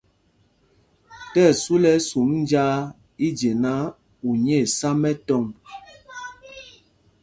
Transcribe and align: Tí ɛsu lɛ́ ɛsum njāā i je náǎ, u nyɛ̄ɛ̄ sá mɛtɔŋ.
Tí 1.31 1.39
ɛsu 1.51 1.73
lɛ́ 1.83 1.93
ɛsum 1.97 2.29
njāā 2.41 2.77
i 3.25 3.27
je 3.37 3.49
náǎ, 3.63 3.79
u 4.27 4.29
nyɛ̄ɛ̄ 4.43 4.69
sá 4.77 4.89
mɛtɔŋ. 5.01 5.43